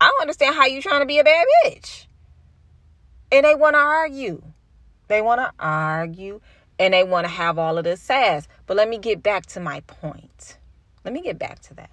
[0.00, 2.06] I don't understand how you trying to be a bad bitch.
[3.32, 4.42] And they want to argue.
[5.08, 6.40] They want to argue
[6.78, 8.46] and they want to have all of this sass.
[8.66, 10.58] But let me get back to my point.
[11.04, 11.90] Let me get back to that.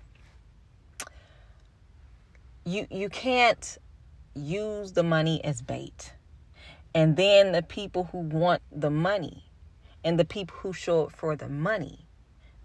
[2.65, 3.77] You you can't
[4.35, 6.13] use the money as bait.
[6.93, 9.45] And then the people who want the money
[10.03, 12.07] and the people who show up for the money,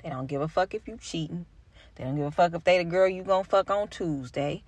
[0.03, 1.47] they don't give a fuck if you cheating.
[1.95, 4.63] They don't give a fuck if they the girl you gonna fuck on Tuesday.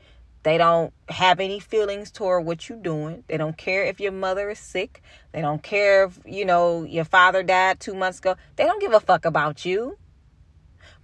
[0.46, 3.24] They don't have any feelings toward what you're doing.
[3.26, 5.02] They don't care if your mother is sick.
[5.32, 8.36] They don't care if, you know, your father died two months ago.
[8.54, 9.98] They don't give a fuck about you.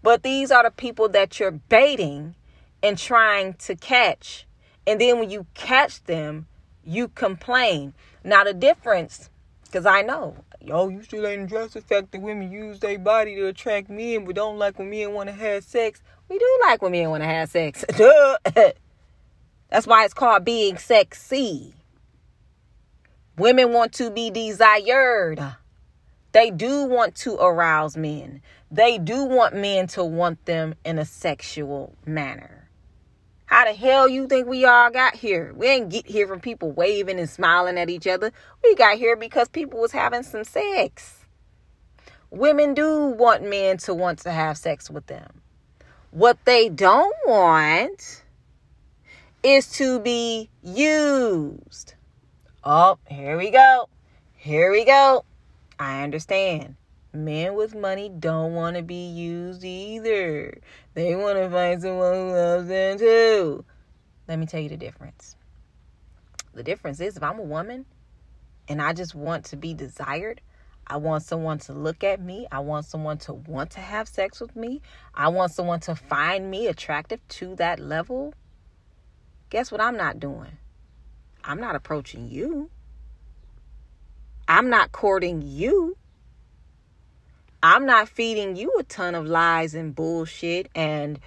[0.00, 2.36] But these are the people that you're baiting
[2.84, 4.46] and trying to catch.
[4.86, 6.46] And then when you catch them,
[6.84, 7.94] you complain.
[8.22, 9.28] Now, the difference,
[9.64, 13.34] because I know, yo, you still ain't address the fact that women use their body
[13.34, 16.00] to attract men, but don't like when men want to have sex.
[16.28, 17.84] We do like when men want to have sex.
[19.72, 21.72] That's why it's called being sexy.
[23.38, 25.42] Women want to be desired.
[26.32, 28.42] They do want to arouse men.
[28.70, 32.68] They do want men to want them in a sexual manner.
[33.46, 35.54] How the hell you think we all got here?
[35.56, 38.30] We ain't get here from people waving and smiling at each other.
[38.62, 41.24] We got here because people was having some sex.
[42.30, 45.40] Women do want men to want to have sex with them.
[46.10, 48.21] What they don't want
[49.42, 51.94] is to be used.
[52.62, 53.88] Oh, here we go.
[54.36, 55.24] Here we go.
[55.80, 56.76] I understand.
[57.12, 60.58] Men with money don't want to be used either.
[60.94, 63.64] They want to find someone who loves them too.
[64.28, 65.34] Let me tell you the difference.
[66.54, 67.84] The difference is if I'm a woman
[68.68, 70.40] and I just want to be desired,
[70.86, 72.46] I want someone to look at me.
[72.52, 74.82] I want someone to want to have sex with me.
[75.14, 78.34] I want someone to find me attractive to that level
[79.52, 80.56] guess what I'm not doing?
[81.44, 82.70] I'm not approaching you.
[84.48, 85.98] I'm not courting you.
[87.62, 91.20] I'm not feeding you a ton of lies and bullshit and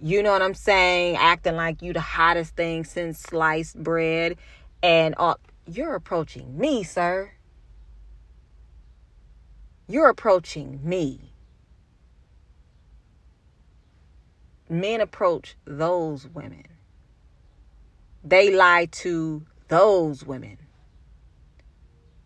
[0.00, 4.36] you know what I'm saying, acting like you the hottest thing since sliced bread
[4.80, 7.32] and all you're approaching me, sir.
[9.88, 11.32] You're approaching me.
[14.68, 16.66] Men approach those women.
[18.24, 20.58] They lie to those women.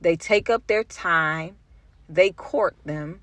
[0.00, 1.56] They take up their time,
[2.08, 3.22] they court them,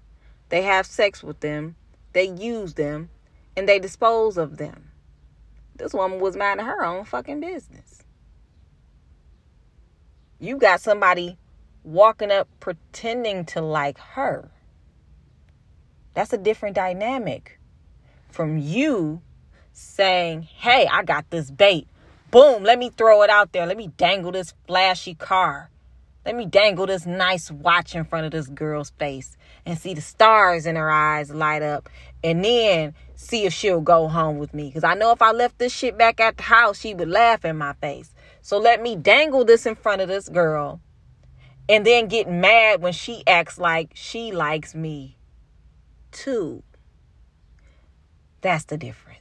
[0.50, 1.76] they have sex with them,
[2.14, 3.10] they use them,
[3.56, 4.90] and they dispose of them.
[5.76, 8.04] This woman was minding her own fucking business.
[10.40, 11.38] You got somebody
[11.84, 14.52] walking up pretending to like her.
[16.14, 17.60] That's a different dynamic
[18.30, 19.22] from you
[19.72, 21.88] saying, Hey, I got this bait.
[22.34, 23.68] Boom, let me throw it out there.
[23.68, 25.70] Let me dangle this flashy car.
[26.26, 30.02] Let me dangle this nice watch in front of this girl's face and see the
[30.02, 31.90] stars in her eyes light up
[32.24, 34.66] and then see if she'll go home with me.
[34.66, 37.46] Because I know if I left this shit back at the house, she would laugh
[37.46, 38.12] in my face.
[38.42, 40.82] So let me dangle this in front of this girl
[41.70, 45.20] and then get mad when she acts like she likes me
[46.12, 46.64] too.
[48.42, 49.13] That's the difference.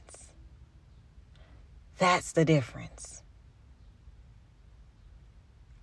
[2.03, 3.23] That's the difference.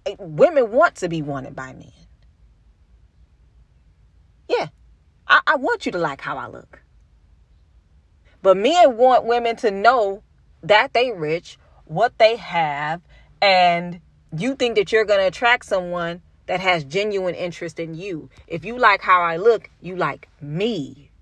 [0.05, 1.93] Eh, women want to be wanted by men.
[4.47, 4.67] Yeah,
[5.27, 6.83] I, I want you to like how I look.
[8.43, 10.23] But men want women to know
[10.63, 11.57] that they rich,
[11.87, 13.01] what they have,
[13.41, 14.03] and
[14.37, 18.29] you think that you're going to attract someone that has genuine interest in you.
[18.47, 21.13] If you like how I look, you like me.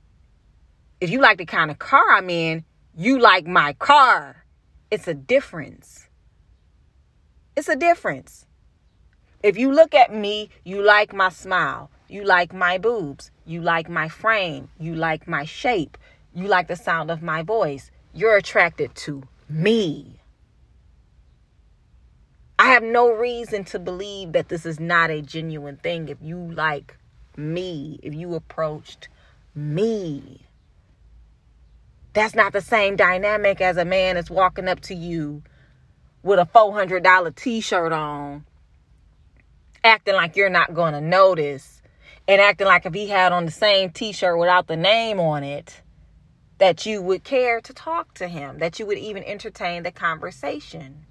[1.01, 2.65] If you like the kind of car I'm in,
[2.97, 4.45] you like my car.
[4.91, 6.09] It's a difference.
[7.55, 8.47] It's a difference.
[9.43, 13.89] If you look at me, you like my smile, you like my boobs, you like
[13.89, 15.99] my frame, you like my shape,
[16.35, 17.91] you like the sound of my voice.
[18.15, 20.21] You're attracted to me.
[22.59, 26.39] I have no reason to believe that this is not a genuine thing if you
[26.39, 26.97] like
[27.37, 29.09] me, if you approached
[29.55, 30.48] me.
[32.13, 35.43] That's not the same dynamic as a man that's walking up to you
[36.23, 38.45] with a $400 t shirt on,
[39.85, 41.81] acting like you're not going to notice,
[42.27, 45.45] and acting like if he had on the same t shirt without the name on
[45.45, 45.83] it,
[46.59, 51.07] that you would care to talk to him, that you would even entertain the conversation.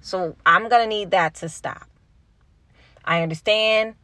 [0.00, 1.88] So I'm going to need that to stop.
[3.04, 3.94] I understand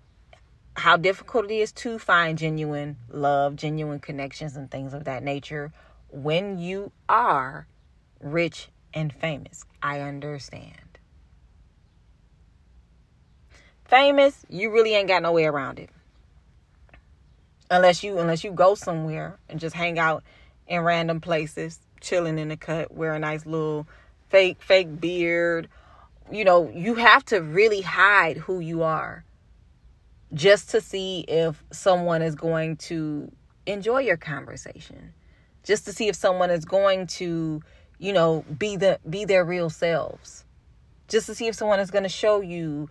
[0.76, 5.72] how difficult it is to find genuine love, genuine connections, and things of that nature
[6.08, 7.66] when you are
[8.20, 9.64] rich and famous.
[9.82, 10.92] I understand.
[13.92, 15.90] famous, you really ain't got no way around it.
[17.70, 20.24] Unless you unless you go somewhere and just hang out
[20.66, 23.86] in random places, chilling in the cut, wear a nice little
[24.30, 25.68] fake fake beard.
[26.30, 29.24] You know, you have to really hide who you are
[30.34, 33.30] just to see if someone is going to
[33.66, 35.12] enjoy your conversation.
[35.64, 37.62] Just to see if someone is going to,
[37.98, 40.44] you know, be the be their real selves.
[41.08, 42.88] Just to see if someone is going to show you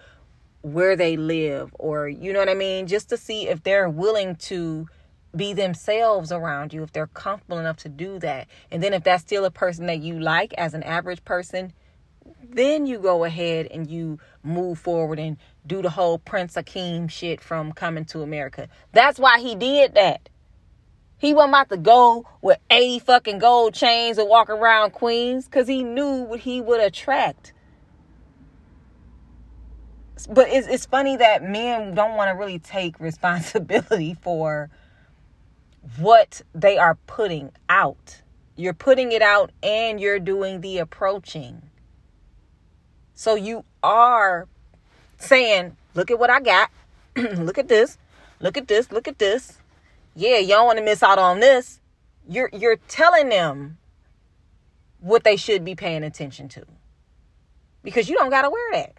[0.62, 4.36] where they live or you know what I mean, just to see if they're willing
[4.36, 4.88] to
[5.36, 8.48] be themselves around you if they're comfortable enough to do that.
[8.70, 11.74] And then if that's still a person that you like as an average person,
[12.44, 17.42] then you go ahead and you move forward and do the whole Prince Akeem shit
[17.42, 18.68] from coming to America.
[18.92, 20.30] That's why he did that.
[21.18, 25.68] He wasn't about to go with 80 fucking gold chains and walk around Queens because
[25.68, 27.54] he knew what he would attract.
[30.30, 34.70] But it's, it's funny that men don't want to really take responsibility for
[35.98, 38.22] what they are putting out.
[38.56, 41.62] You're putting it out and you're doing the approaching.
[43.22, 44.48] So you are
[45.20, 46.72] saying, look at what I got.
[47.16, 48.00] look at this.
[48.40, 48.92] Look at this.
[48.92, 49.60] Look at this.
[50.16, 51.80] Yeah, don't want to miss out on this.
[52.28, 53.78] You're you're telling them
[55.02, 56.66] what they should be paying attention to.
[57.84, 58.96] Because you don't got to wear that.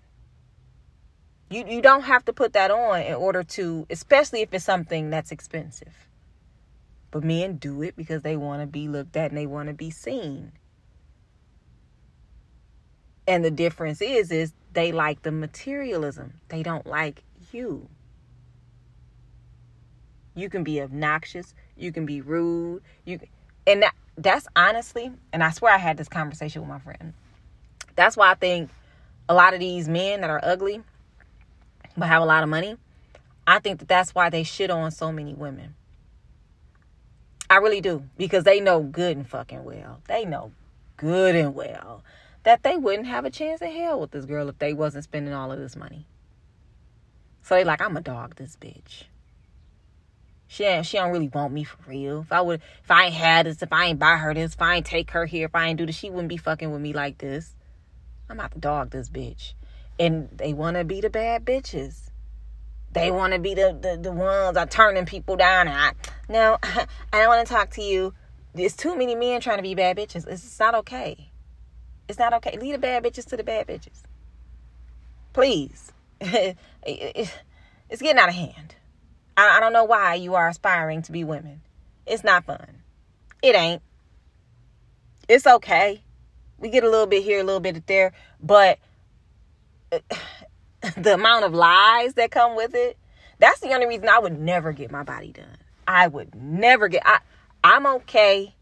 [1.50, 5.10] You you don't have to put that on in order to especially if it's something
[5.10, 6.06] that's expensive.
[7.10, 9.74] But men do it because they want to be looked at and they want to
[9.74, 10.52] be seen.
[13.26, 16.34] And the difference is is they like the materialism.
[16.48, 17.88] They don't like you.
[20.34, 23.20] You can be obnoxious, you can be rude, you
[23.66, 27.12] and that that's honestly, and I swear I had this conversation with my friend.
[27.96, 28.70] That's why I think
[29.28, 30.82] a lot of these men that are ugly
[31.96, 32.76] but have a lot of money,
[33.46, 35.74] I think that that's why they shit on so many women
[37.52, 38.04] I really do.
[38.16, 40.00] Because they know good and fucking well.
[40.08, 40.52] They know
[40.96, 42.02] good and well
[42.44, 45.34] that they wouldn't have a chance in hell with this girl if they wasn't spending
[45.34, 46.06] all of this money.
[47.42, 49.04] So they like, I'm a dog this bitch.
[50.46, 52.20] She ain't, she don't really want me for real.
[52.20, 54.60] If I would if I ain't had this, if I ain't buy her this, if
[54.60, 56.80] I ain't take her here, if I ain't do this, she wouldn't be fucking with
[56.80, 57.54] me like this.
[58.28, 59.54] I'm about to dog this bitch.
[59.98, 62.10] And they wanna be the bad bitches.
[62.92, 65.68] They want to be the, the, the ones are turning people down.
[65.68, 65.92] And I,
[66.28, 68.12] no, I don't want to talk to you.
[68.54, 70.26] There's too many men trying to be bad bitches.
[70.28, 71.31] It's not okay.
[72.12, 72.58] It's not okay.
[72.58, 74.02] Leave the bad bitches to the bad bitches.
[75.32, 75.92] Please.
[76.20, 77.32] it's
[78.02, 78.74] getting out of hand.
[79.34, 81.62] I, don't know why you are aspiring to be women.
[82.06, 82.82] It's not fun.
[83.42, 83.80] It ain't.
[85.26, 86.02] It's okay.
[86.58, 88.78] We get a little bit here, a little bit there, but
[89.90, 90.00] uh,
[90.98, 92.98] the amount of lies that come with it,
[93.38, 95.56] that's the only reason I would never get my body done.
[95.88, 97.20] I would never get I
[97.64, 98.54] I'm okay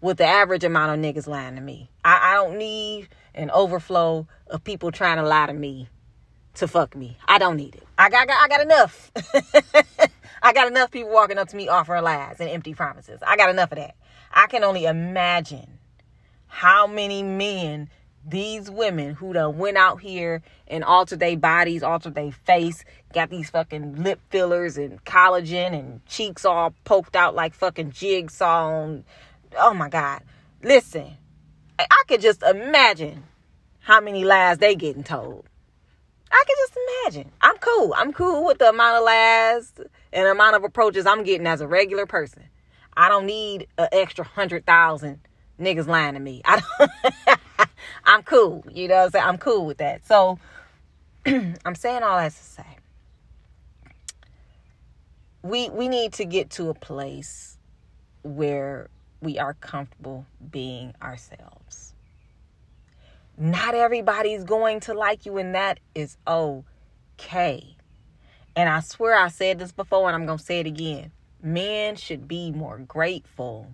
[0.00, 1.90] with the average amount of niggas lying to me.
[2.04, 5.88] I, I don't need an overflow of people trying to lie to me
[6.54, 7.16] to fuck me.
[7.26, 7.84] I don't need it.
[7.96, 9.12] I got, I got, enough.
[10.42, 13.20] I got enough people walking up to me offering lies and empty promises.
[13.26, 13.96] I got enough of that.
[14.32, 15.78] I can only imagine
[16.46, 17.88] how many men
[18.26, 22.84] these women who done went out here and altered their bodies, altered their face,
[23.14, 28.96] got these fucking lip fillers and collagen and cheeks all poked out like fucking jigsaw.
[29.56, 30.22] Oh my God.
[30.62, 31.16] Listen,
[31.78, 33.24] I could just imagine
[33.80, 35.44] how many lies they getting told.
[36.30, 36.78] I can just
[37.14, 37.32] imagine.
[37.40, 37.94] I'm cool.
[37.96, 39.72] I'm cool with the amount of lies
[40.12, 42.44] and amount of approaches I'm getting as a regular person.
[42.96, 45.20] I don't need an extra hundred thousand
[45.58, 46.42] niggas lying to me.
[46.44, 47.68] I don't
[48.04, 48.64] I'm cool.
[48.70, 49.24] You know what I'm saying?
[49.24, 50.06] I'm cool with that.
[50.06, 50.38] So
[51.26, 52.78] I'm saying all that to say
[55.42, 57.56] we we need to get to a place
[58.22, 58.90] where
[59.20, 61.94] we are comfortable being ourselves.
[63.36, 67.76] Not everybody's going to like you, and that is okay.
[68.56, 71.12] And I swear I said this before, and I'm going to say it again.
[71.40, 73.68] Men should be more grateful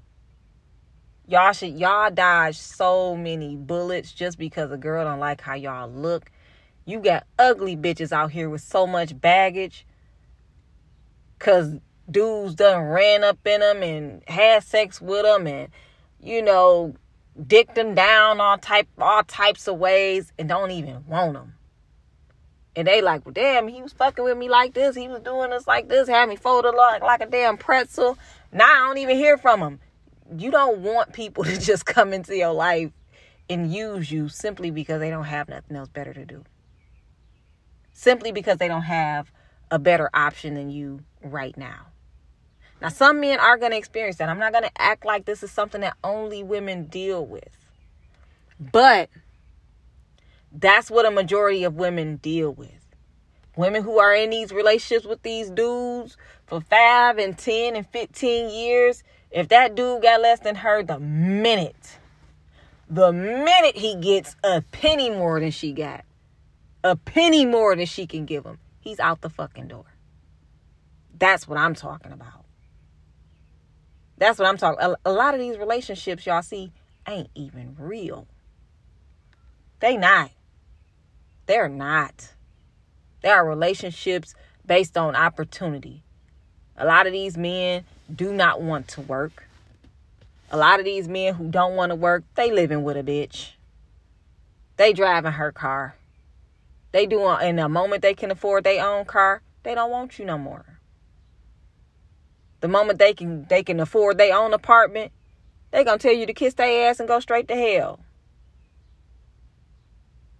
[1.26, 5.88] Y'all should y'all dodge so many bullets just because a girl don't like how y'all
[5.88, 6.30] look.
[6.84, 9.86] You got ugly bitches out here with so much baggage.
[11.38, 11.76] Cause
[12.10, 15.68] dudes done ran up in them and had sex with them and
[16.20, 16.94] you know
[17.46, 21.54] dicked them down all type all types of ways and don't even want them.
[22.76, 24.96] And they like, well, damn, he was fucking with me like this.
[24.96, 28.18] He was doing this like this, had me folded like like a damn pretzel.
[28.52, 29.80] Now I don't even hear from him
[30.38, 32.90] you don't want people to just come into your life
[33.48, 36.44] and use you simply because they don't have nothing else better to do.
[37.92, 39.30] simply because they don't have
[39.70, 41.86] a better option than you right now.
[42.84, 44.28] Now, some men are going to experience that.
[44.28, 47.48] I'm not going to act like this is something that only women deal with.
[48.60, 49.08] But
[50.52, 52.84] that's what a majority of women deal with.
[53.56, 58.50] Women who are in these relationships with these dudes for five and 10 and 15
[58.50, 61.96] years, if that dude got less than her the minute,
[62.90, 66.04] the minute he gets a penny more than she got,
[66.82, 69.86] a penny more than she can give him, he's out the fucking door.
[71.18, 72.43] That's what I'm talking about.
[74.24, 74.82] That's what I'm talking.
[74.82, 76.72] A, a lot of these relationships y'all see
[77.06, 78.26] ain't even real.
[79.80, 80.30] They not.
[81.44, 82.32] They're not.
[83.20, 86.04] There are relationships based on opportunity.
[86.74, 87.84] A lot of these men
[88.16, 89.46] do not want to work.
[90.50, 93.50] A lot of these men who don't want to work, they living with a bitch.
[94.78, 95.96] They driving her car.
[96.92, 100.24] They doing in the moment they can afford their own car, they don't want you
[100.24, 100.73] no more.
[102.64, 105.12] The moment they can they can afford their own apartment,
[105.70, 108.00] they gonna tell you to kiss their ass and go straight to hell.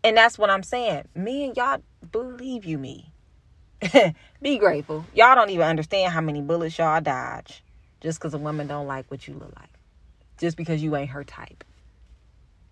[0.02, 1.06] And that's what I'm saying.
[1.14, 3.12] Me and y'all believe you me.
[4.40, 5.04] Be grateful.
[5.14, 7.62] Y'all don't even understand how many bullets y'all dodge
[8.00, 9.68] just because a woman don't like what you look like.
[10.38, 11.62] Just because you ain't her type.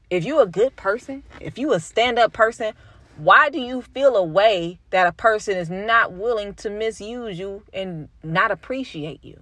[0.09, 2.72] If you a good person, if you a stand-up person,
[3.16, 7.62] why do you feel a way that a person is not willing to misuse you
[7.72, 9.40] and not appreciate you?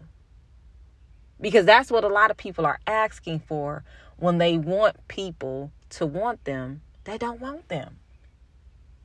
[1.40, 3.84] Because that's what a lot of people are asking for
[4.18, 7.96] when they want people to want them they don't want them.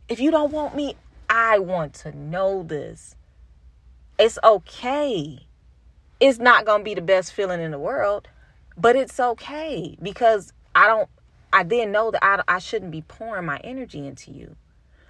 [0.08, 0.96] If you don't want me,
[1.30, 3.16] I want to know this.
[4.20, 5.40] It's okay.
[6.20, 8.28] It's not going to be the best feeling in the world,
[8.78, 11.10] but it's okay because I don't,
[11.56, 14.58] I then know that I, I shouldn't be pouring my energy into you.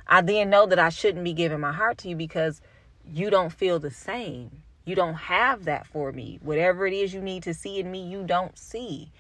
[0.06, 2.62] I then know that I shouldn't be giving my heart to you because
[3.04, 4.62] you don't feel the same.
[4.86, 6.38] You don't have that for me.
[6.44, 9.12] Whatever it is you need to see in me, you don't see.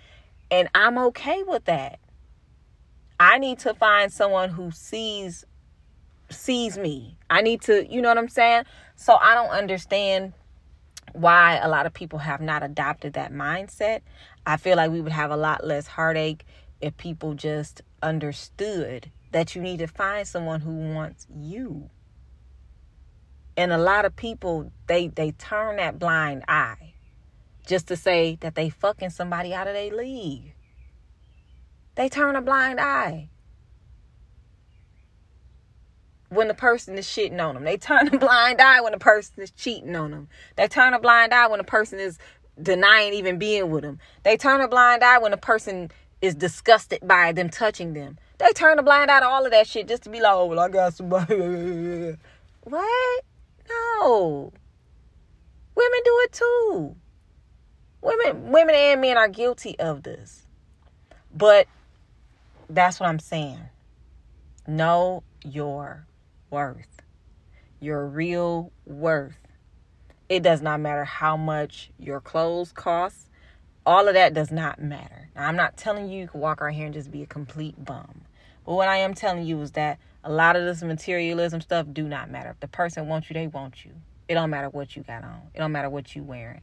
[0.51, 1.97] And I'm okay with that.
[3.19, 5.45] I need to find someone who sees
[6.30, 7.17] sees me.
[7.28, 8.65] I need to, you know what I'm saying?
[8.95, 10.34] So I don't understand
[11.13, 14.01] why a lot of people have not adopted that mindset.
[14.45, 16.45] I feel like we would have a lot less heartache
[16.82, 21.89] if people just understood that you need to find someone who wants you.
[23.57, 26.93] And a lot of people they they turn that blind eye
[27.65, 30.53] just to say that they fucking somebody out of their league.
[31.95, 33.30] They turn a blind eye
[36.30, 37.63] when the person is shitting on them.
[37.63, 40.28] They turn a blind eye when the person is cheating on them.
[40.55, 42.17] They turn a blind eye when the person is
[42.61, 43.99] denying even being with them.
[44.23, 45.91] They turn a blind eye when the person
[46.22, 48.18] is disgusted by them touching them.
[48.38, 50.45] They turn a blind eye to all of that shit just to be like, oh,
[50.45, 51.36] well, I got somebody.
[52.63, 53.24] what?
[53.70, 54.51] No.
[55.76, 56.95] Women do it too.
[58.01, 60.45] Women, women and men are guilty of this.
[61.36, 61.68] But
[62.70, 63.59] that's what I'm saying.
[64.68, 66.07] Know your
[66.49, 67.01] worth,
[67.80, 69.38] your real worth.
[70.30, 73.28] It does not matter how much your clothes cost.
[73.86, 75.29] All of that does not matter.
[75.36, 77.83] Now, I'm not telling you you can walk around here and just be a complete
[77.83, 78.21] bum.
[78.65, 82.07] But what I am telling you is that a lot of this materialism stuff do
[82.07, 82.49] not matter.
[82.49, 83.91] If the person wants you, they want you.
[84.27, 85.41] It don't matter what you got on.
[85.53, 86.61] It don't matter what you wearing.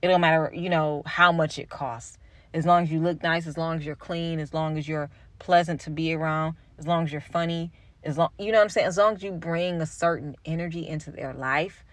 [0.00, 2.16] It don't matter, you know, how much it costs
[2.52, 5.10] as long as you look nice, as long as you're clean, as long as you're
[5.38, 7.70] pleasant to be around, as long as you're funny,
[8.02, 10.86] as long you know what I'm saying, as long as you bring a certain energy
[10.86, 11.84] into their life,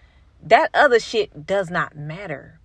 [0.42, 2.57] that other shit does not matter.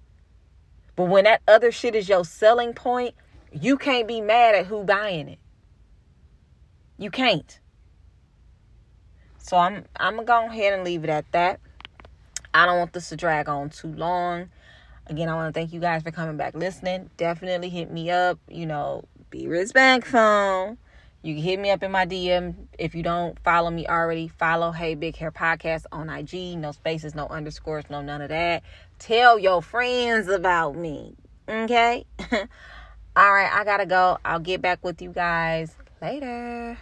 [0.95, 3.15] But when that other shit is your selling point,
[3.51, 5.39] you can't be mad at who buying it.
[6.97, 7.59] You can't.
[9.37, 11.59] So I'm I'm gonna go ahead and leave it at that.
[12.53, 14.49] I don't want this to drag on too long.
[15.07, 17.09] Again, I want to thank you guys for coming back listening.
[17.17, 18.39] Definitely hit me up.
[18.47, 20.77] You know, be respectful.
[21.23, 22.67] You can hit me up in my DM.
[22.77, 26.57] If you don't follow me already, follow Hey Big Hair Podcast on IG.
[26.57, 28.61] No spaces, no underscores, no none of that.
[28.99, 31.15] Tell your friends about me.
[31.47, 32.05] Okay?
[33.15, 34.17] All right, I gotta go.
[34.25, 36.77] I'll get back with you guys later.